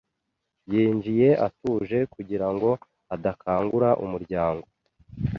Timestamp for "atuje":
1.47-1.99